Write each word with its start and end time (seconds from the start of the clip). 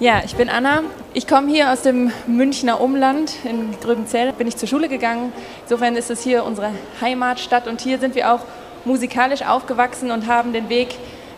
Ja, 0.00 0.22
ich 0.24 0.34
bin 0.34 0.48
Anna. 0.48 0.82
Ich 1.12 1.26
komme 1.26 1.52
hier 1.52 1.70
aus 1.70 1.82
dem 1.82 2.10
Münchner 2.26 2.80
Umland. 2.80 3.34
In 3.44 3.78
Gröbenzell 3.82 4.32
bin 4.32 4.46
ich 4.46 4.56
zur 4.56 4.66
Schule 4.66 4.88
gegangen. 4.88 5.30
Insofern 5.64 5.94
ist 5.94 6.10
es 6.10 6.22
hier 6.22 6.44
unsere 6.44 6.70
Heimatstadt 7.02 7.68
und 7.68 7.82
hier 7.82 7.98
sind 7.98 8.14
wir 8.14 8.32
auch 8.32 8.40
musikalisch 8.86 9.42
aufgewachsen 9.42 10.10
und 10.10 10.26
haben 10.26 10.54
den 10.54 10.70
Weg 10.70 10.94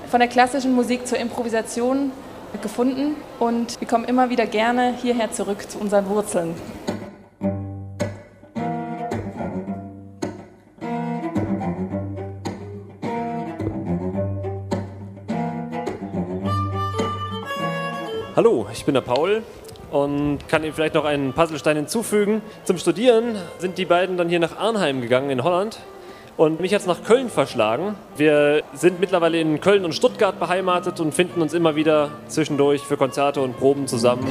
von 0.09 0.20
der 0.20 0.29
klassischen 0.29 0.77
Musik 0.77 1.09
zur 1.09 1.19
Improvisation 1.19 2.12
gefunden 2.62 3.17
und 3.41 3.80
wir 3.80 3.89
kommen 3.89 4.05
immer 4.05 4.30
wieder 4.30 4.47
gerne 4.47 4.95
hierher 5.03 5.33
zurück 5.33 5.69
zu 5.69 5.81
unseren 5.81 6.09
Wurzeln. 6.09 6.55
Hallo, 18.34 18.66
ich 18.72 18.86
bin 18.86 18.95
der 18.95 19.02
Paul 19.02 19.42
und 19.91 20.38
kann 20.48 20.64
Ihnen 20.64 20.72
vielleicht 20.72 20.95
noch 20.95 21.04
einen 21.04 21.34
Puzzlestein 21.34 21.77
hinzufügen. 21.77 22.41
Zum 22.64 22.78
Studieren 22.78 23.36
sind 23.58 23.77
die 23.77 23.84
beiden 23.84 24.16
dann 24.16 24.30
hier 24.30 24.41
nach 24.41 24.56
Arnheim 24.56 25.02
gegangen 25.02 25.28
in 25.28 25.45
Holland 25.45 25.78
und 26.38 26.58
mich 26.58 26.70
jetzt 26.70 26.86
nach 26.86 27.05
Köln 27.05 27.28
verschlagen. 27.28 27.95
Wir 28.16 28.62
sind 28.72 29.00
mittlerweile 29.00 29.39
in 29.39 29.61
Köln 29.61 29.84
und 29.84 29.94
Stuttgart 29.94 30.41
beheimatet 30.41 30.98
und 30.98 31.12
finden 31.12 31.42
uns 31.42 31.52
immer 31.52 31.77
wieder 31.77 32.08
zwischendurch 32.28 32.80
für 32.80 32.97
Konzerte 32.97 33.42
und 33.42 33.58
Proben 33.58 33.86
zusammen. 33.86 34.27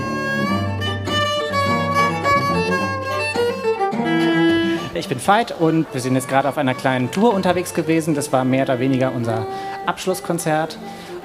Ich 4.95 5.07
bin 5.07 5.19
Veit 5.23 5.53
und 5.59 5.85
wir 5.93 6.01
sind 6.01 6.15
jetzt 6.15 6.27
gerade 6.27 6.49
auf 6.49 6.57
einer 6.57 6.73
kleinen 6.73 7.11
Tour 7.11 7.35
unterwegs 7.35 7.75
gewesen. 7.75 8.15
Das 8.15 8.33
war 8.33 8.45
mehr 8.45 8.63
oder 8.63 8.79
weniger 8.79 9.11
unser 9.13 9.45
Abschlusskonzert. 9.85 10.79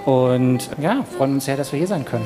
Und 0.07 0.71
ja, 0.81 1.03
freuen 1.03 1.35
uns 1.35 1.47
sehr, 1.47 1.57
dass 1.57 1.73
wir 1.73 1.79
hier 1.79 1.89
sein 1.89 2.05
können. 2.05 2.25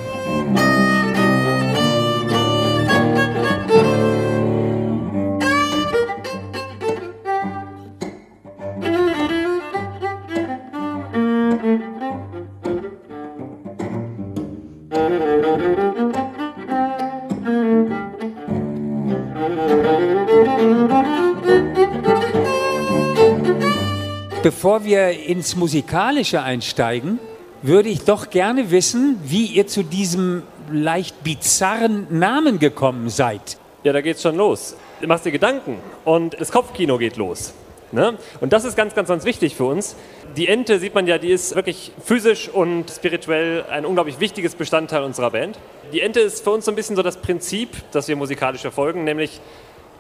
Bevor 24.43 24.85
wir 24.85 25.27
ins 25.27 25.57
Musikalische 25.57 26.43
einsteigen, 26.43 27.19
würde 27.63 27.89
ich 27.89 28.05
doch 28.05 28.31
gerne 28.31 28.71
wissen, 28.71 29.19
wie 29.25 29.47
ihr 29.47 29.67
zu 29.67 29.83
diesem 29.83 30.43
leicht 30.71 31.23
bizarren 31.23 32.07
Namen 32.11 32.59
gekommen 32.59 33.09
seid. 33.09 33.59
Ja, 33.83 33.93
da 33.93 34.01
geht's 34.01 34.23
schon 34.23 34.37
los. 34.37 34.77
Du 35.01 35.07
machst 35.07 35.25
dir 35.25 35.33
Gedanken 35.33 35.77
und 36.05 36.39
das 36.39 36.53
Kopfkino 36.53 36.99
geht 36.99 37.17
los. 37.17 37.55
Ne? 37.93 38.17
Und 38.41 38.53
das 38.53 38.65
ist 38.65 38.77
ganz, 38.77 38.95
ganz, 38.95 39.09
ganz 39.09 39.25
wichtig 39.25 39.57
für 39.57 39.65
uns. 39.65 39.97
Die 40.37 40.47
Ente 40.47 40.79
sieht 40.79 40.95
man 40.95 41.07
ja, 41.07 41.19
die 41.19 41.33
ist 41.33 41.57
wirklich 41.57 41.93
physisch 42.05 42.49
und 42.49 42.91
spirituell 42.91 43.65
ein 43.69 43.85
unglaublich 43.85 44.21
wichtiges 44.21 44.55
Bestandteil 44.55 45.03
unserer 45.03 45.31
Band. 45.31 45.59
Die 45.93 46.01
Ente 46.01 46.21
ist 46.21 46.45
für 46.45 46.51
uns 46.51 46.67
so 46.67 46.71
ein 46.71 46.77
bisschen 46.77 46.95
so 46.95 47.03
das 47.03 47.17
Prinzip, 47.17 47.71
das 47.91 48.07
wir 48.07 48.15
musikalisch 48.15 48.61
verfolgen, 48.61 49.03
nämlich 49.03 49.41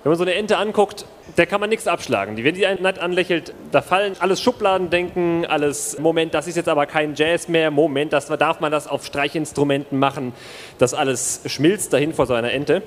wenn 0.03 0.11
man 0.11 0.19
so 0.19 0.25
eine 0.25 0.34
Ente 0.34 0.56
anguckt, 0.56 1.05
der 1.37 1.47
kann 1.47 1.61
man 1.61 1.69
nichts 1.69 1.87
abschlagen. 1.87 2.37
wenn 2.43 2.55
die 2.55 2.66
einen 2.66 2.83
nett 2.83 2.99
anlächelt, 2.99 3.53
da 3.71 3.83
fallen 3.83 4.15
alles 4.19 4.41
Schubladendenken, 4.41 5.44
alles, 5.44 5.99
Moment, 5.99 6.33
das 6.33 6.47
ist 6.47 6.56
jetzt 6.56 6.69
aber 6.69 6.87
kein 6.87 7.15
Jazz 7.15 7.49
mehr, 7.49 7.71
Moment, 7.71 8.12
das 8.12 8.27
darf 8.27 8.61
man 8.61 8.72
das 8.72 8.87
auf 8.88 9.05
Streichinstrumenten 9.05 9.99
machen. 9.99 10.33
Das 10.78 10.94
alles 10.94 11.43
schmilzt 11.47 11.93
dahin 11.93 12.15
vor 12.15 12.27
so 12.27 12.34
einer 12.34 12.53
Ente. 12.53 12.83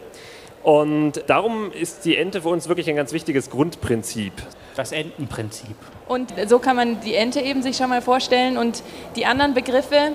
Und 0.63 1.23
darum 1.27 1.71
ist 1.71 2.05
die 2.05 2.15
Ente 2.15 2.41
für 2.41 2.49
uns 2.49 2.67
wirklich 2.67 2.89
ein 2.89 2.95
ganz 2.95 3.11
wichtiges 3.11 3.49
Grundprinzip. 3.49 4.33
Das 4.75 4.91
Entenprinzip. 4.91 5.75
Und 6.07 6.33
so 6.47 6.57
kann 6.57 6.75
man 6.75 7.01
die 7.01 7.13
Ente 7.13 7.41
eben 7.41 7.61
sich 7.61 7.77
schon 7.77 7.89
mal 7.89 8.01
vorstellen 8.01 8.57
und 8.57 8.81
die 9.15 9.25
anderen 9.25 9.53
Begriffe, 9.53 10.13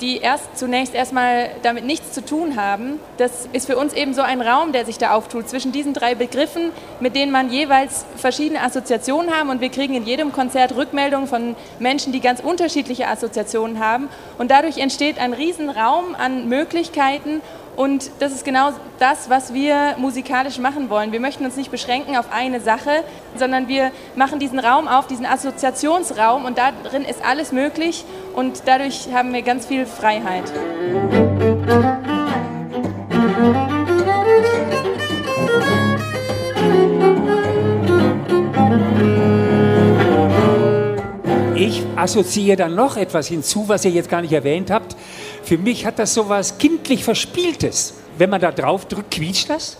die 0.00 0.18
erst 0.18 0.58
zunächst 0.58 0.94
erstmal 0.94 1.50
damit 1.62 1.84
nichts 1.84 2.12
zu 2.12 2.24
tun 2.24 2.56
haben. 2.56 3.00
Das 3.16 3.48
ist 3.52 3.66
für 3.66 3.76
uns 3.76 3.92
eben 3.92 4.14
so 4.14 4.22
ein 4.22 4.40
Raum, 4.40 4.72
der 4.72 4.84
sich 4.84 4.98
da 4.98 5.12
auftut 5.12 5.48
zwischen 5.48 5.72
diesen 5.72 5.94
drei 5.94 6.14
Begriffen, 6.14 6.70
mit 7.00 7.16
denen 7.16 7.32
man 7.32 7.50
jeweils 7.50 8.04
verschiedene 8.16 8.62
Assoziationen 8.62 9.34
haben 9.34 9.50
und 9.50 9.60
wir 9.60 9.70
kriegen 9.70 9.94
in 9.94 10.04
jedem 10.04 10.32
Konzert 10.32 10.76
Rückmeldungen 10.76 11.26
von 11.26 11.56
Menschen, 11.78 12.12
die 12.12 12.20
ganz 12.20 12.40
unterschiedliche 12.40 13.08
Assoziationen 13.08 13.80
haben 13.80 14.08
und 14.38 14.50
dadurch 14.50 14.78
entsteht 14.78 15.18
ein 15.18 15.32
Riesenraum 15.32 16.14
an 16.14 16.48
Möglichkeiten 16.48 17.40
und 17.76 18.10
das 18.20 18.32
ist 18.32 18.44
genau 18.44 18.70
das, 18.98 19.28
was 19.28 19.52
wir 19.52 19.96
musikalisch 19.98 20.58
machen 20.58 20.88
wollen. 20.88 21.12
Wir 21.12 21.20
möchten 21.20 21.44
uns 21.44 21.56
nicht 21.56 21.70
beschränken 21.70 22.16
auf 22.16 22.32
eine 22.32 22.60
Sache, 22.60 23.04
sondern 23.36 23.68
wir 23.68 23.92
machen 24.14 24.38
diesen 24.38 24.58
Raum 24.58 24.88
auf, 24.88 25.06
diesen 25.06 25.26
Assoziationsraum 25.26 26.46
und 26.46 26.56
darin 26.56 27.04
ist 27.04 27.22
alles 27.24 27.52
möglich 27.52 28.06
und 28.36 28.62
dadurch 28.66 29.08
haben 29.12 29.32
wir 29.32 29.42
ganz 29.42 29.66
viel 29.66 29.86
Freiheit. 29.86 30.44
Ich 41.54 41.82
assoziiere 41.96 42.56
dann 42.56 42.74
noch 42.74 42.98
etwas 42.98 43.26
hinzu, 43.26 43.68
was 43.68 43.84
ihr 43.86 43.90
jetzt 43.90 44.10
gar 44.10 44.20
nicht 44.20 44.32
erwähnt 44.32 44.70
habt. 44.70 44.94
Für 45.42 45.56
mich 45.56 45.86
hat 45.86 45.98
das 45.98 46.12
so 46.12 46.28
was 46.28 46.58
kindlich 46.58 47.02
Verspieltes. 47.02 47.94
Wenn 48.18 48.28
man 48.28 48.40
da 48.40 48.52
drauf 48.52 48.84
drückt, 48.86 49.12
quietscht 49.12 49.48
das? 49.48 49.78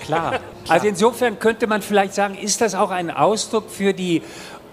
Klar. 0.00 0.40
Also 0.68 0.86
insofern 0.86 1.38
könnte 1.38 1.66
man 1.66 1.82
vielleicht 1.82 2.14
sagen, 2.14 2.34
ist 2.34 2.62
das 2.62 2.74
auch 2.74 2.90
ein 2.90 3.10
Ausdruck 3.10 3.70
für 3.70 3.92
die 3.92 4.22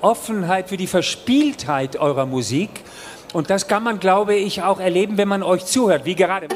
Offenheit, 0.05 0.69
für 0.69 0.77
die 0.77 0.85
Verspieltheit 0.85 1.97
eurer 1.97 2.27
Musik? 2.27 2.69
Und 3.33 3.49
das 3.49 3.67
kann 3.67 3.83
man, 3.83 3.99
glaube 3.99 4.35
ich, 4.35 4.61
auch 4.61 4.79
erleben, 4.79 5.17
wenn 5.17 5.27
man 5.27 5.41
euch 5.41 5.65
zuhört, 5.65 6.05
wie 6.05 6.13
gerade. 6.13 6.47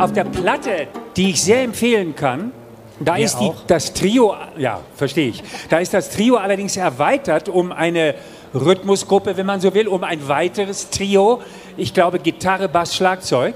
Auf 0.00 0.12
der 0.12 0.24
Platte, 0.24 0.88
die 1.16 1.30
ich 1.30 1.42
sehr 1.42 1.62
empfehlen 1.62 2.16
kann, 2.16 2.52
da 3.04 3.14
Mir 3.14 3.24
ist 3.24 3.38
die, 3.38 3.50
das 3.66 3.92
Trio, 3.92 4.34
ja, 4.56 4.80
verstehe 4.96 5.28
ich. 5.28 5.42
Da 5.68 5.78
ist 5.78 5.92
das 5.92 6.10
Trio 6.10 6.36
allerdings 6.36 6.76
erweitert 6.76 7.48
um 7.48 7.72
eine 7.72 8.14
Rhythmusgruppe, 8.54 9.36
wenn 9.36 9.46
man 9.46 9.60
so 9.60 9.74
will, 9.74 9.88
um 9.88 10.04
ein 10.04 10.26
weiteres 10.28 10.90
Trio. 10.90 11.42
Ich 11.76 11.92
glaube 11.92 12.18
Gitarre, 12.18 12.68
Bass, 12.68 12.94
Schlagzeug. 12.94 13.54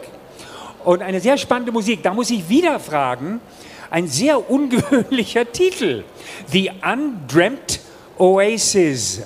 Und 0.84 1.03
eine 1.03 1.20
sehr 1.20 1.38
spannende 1.38 1.72
Musik. 1.72 2.03
Da 2.03 2.12
muss 2.14 2.31
ich 2.31 2.48
wieder 2.48 2.81
fragen, 2.81 3.41
ein 3.91 4.09
sehr 4.09 4.50
ungewöhnlicher 4.50 5.50
Titel. 5.50 6.04
The 6.48 6.71
Undreamt 6.83 7.80
Oasis. 8.18 9.22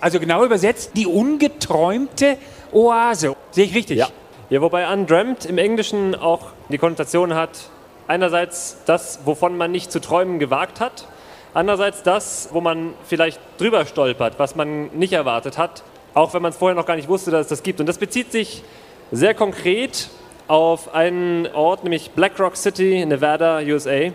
Also 0.00 0.20
genau 0.20 0.44
übersetzt, 0.44 0.90
die 0.94 1.06
ungeträumte 1.06 2.36
Oase. 2.72 3.34
Sehe 3.50 3.64
ich 3.64 3.74
richtig? 3.74 3.98
Ja. 3.98 4.08
ja, 4.50 4.60
wobei 4.60 4.92
undreamt 4.92 5.46
im 5.46 5.56
Englischen 5.56 6.14
auch 6.14 6.48
die 6.68 6.76
Konnotation 6.76 7.34
hat, 7.34 7.70
einerseits 8.06 8.78
das, 8.86 9.20
wovon 9.24 9.56
man 9.56 9.70
nicht 9.70 9.90
zu 9.90 10.00
träumen 10.00 10.38
gewagt 10.38 10.80
hat, 10.80 11.06
andererseits 11.54 12.02
das, 12.02 12.48
wo 12.52 12.60
man 12.60 12.94
vielleicht 13.04 13.40
drüber 13.58 13.86
stolpert, 13.86 14.38
was 14.38 14.56
man 14.56 14.88
nicht 14.96 15.12
erwartet 15.12 15.58
hat, 15.58 15.82
auch 16.14 16.34
wenn 16.34 16.42
man 16.42 16.50
es 16.50 16.58
vorher 16.58 16.74
noch 16.74 16.86
gar 16.86 16.96
nicht 16.96 17.08
wusste, 17.08 17.30
dass 17.30 17.42
es 17.42 17.48
das 17.48 17.62
gibt. 17.62 17.80
Und 17.80 17.86
das 17.86 17.98
bezieht 17.98 18.32
sich 18.32 18.62
sehr 19.10 19.34
konkret 19.34 20.08
auf 20.48 20.94
einen 20.94 21.46
Ort, 21.54 21.84
nämlich 21.84 22.10
Black 22.10 22.38
Rock 22.38 22.56
City, 22.56 23.04
Nevada, 23.06 23.58
USA. 23.58 24.12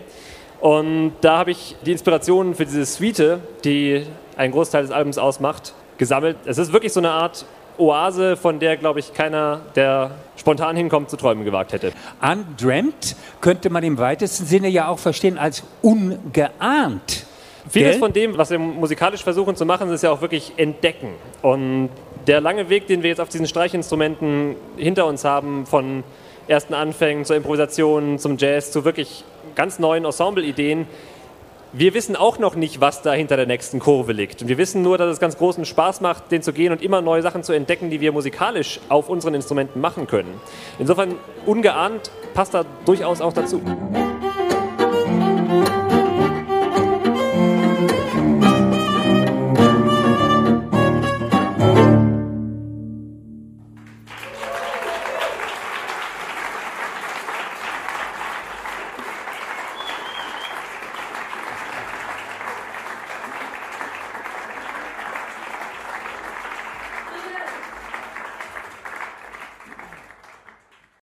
Und 0.60 1.14
da 1.22 1.38
habe 1.38 1.50
ich 1.50 1.76
die 1.84 1.92
Inspirationen 1.92 2.54
für 2.54 2.66
diese 2.66 2.84
Suite, 2.84 3.40
die 3.64 4.06
einen 4.36 4.52
Großteil 4.52 4.82
des 4.82 4.90
Albums 4.90 5.18
ausmacht, 5.18 5.74
gesammelt. 5.98 6.36
Es 6.44 6.58
ist 6.58 6.72
wirklich 6.72 6.92
so 6.92 7.00
eine 7.00 7.10
Art 7.10 7.44
Oase, 7.80 8.36
von 8.36 8.60
der, 8.60 8.76
glaube 8.76 9.00
ich, 9.00 9.14
keiner, 9.14 9.62
der 9.74 10.12
spontan 10.36 10.76
hinkommt, 10.76 11.10
zu 11.10 11.16
träumen 11.16 11.44
gewagt 11.44 11.72
hätte. 11.72 11.92
Undreamt 12.20 13.16
könnte 13.40 13.70
man 13.70 13.82
im 13.82 13.98
weitesten 13.98 14.46
Sinne 14.46 14.68
ja 14.68 14.88
auch 14.88 14.98
verstehen 14.98 15.38
als 15.38 15.64
ungeahnt. 15.82 17.26
Vieles 17.68 17.92
Gell? 17.92 17.98
von 17.98 18.12
dem, 18.12 18.38
was 18.38 18.50
wir 18.50 18.58
musikalisch 18.58 19.22
versuchen 19.22 19.56
zu 19.56 19.66
machen, 19.66 19.90
ist 19.90 20.02
ja 20.02 20.10
auch 20.10 20.20
wirklich 20.20 20.52
entdecken. 20.56 21.08
Und 21.42 21.90
der 22.26 22.40
lange 22.40 22.68
Weg, 22.68 22.86
den 22.86 23.02
wir 23.02 23.10
jetzt 23.10 23.20
auf 23.20 23.28
diesen 23.28 23.46
Streichinstrumenten 23.46 24.56
hinter 24.76 25.06
uns 25.06 25.24
haben, 25.24 25.66
von 25.66 26.04
ersten 26.48 26.74
Anfängen 26.74 27.24
zur 27.24 27.36
Improvisation, 27.36 28.18
zum 28.18 28.36
Jazz, 28.38 28.72
zu 28.72 28.84
wirklich 28.84 29.24
ganz 29.54 29.78
neuen 29.78 30.04
Ensemble-Ideen, 30.04 30.86
wir 31.72 31.94
wissen 31.94 32.16
auch 32.16 32.38
noch 32.38 32.56
nicht, 32.56 32.80
was 32.80 33.02
da 33.02 33.12
hinter 33.12 33.36
der 33.36 33.46
nächsten 33.46 33.78
Kurve 33.78 34.12
liegt. 34.12 34.42
Und 34.42 34.48
wir 34.48 34.58
wissen 34.58 34.82
nur, 34.82 34.98
dass 34.98 35.08
es 35.10 35.20
ganz 35.20 35.36
großen 35.36 35.64
Spaß 35.64 36.00
macht, 36.00 36.30
den 36.32 36.42
zu 36.42 36.52
gehen 36.52 36.72
und 36.72 36.82
immer 36.82 37.00
neue 37.00 37.22
Sachen 37.22 37.42
zu 37.42 37.52
entdecken, 37.52 37.90
die 37.90 38.00
wir 38.00 38.12
musikalisch 38.12 38.80
auf 38.88 39.08
unseren 39.08 39.34
Instrumenten 39.34 39.80
machen 39.80 40.06
können. 40.06 40.40
Insofern 40.78 41.14
ungeahnt 41.46 42.10
passt 42.34 42.54
da 42.54 42.64
durchaus 42.84 43.20
auch 43.20 43.32
dazu. 43.32 43.62